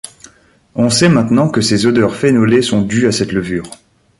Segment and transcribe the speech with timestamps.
[0.73, 3.69] On sait maintenant que ces odeurs phénolées sont dues à cette levure.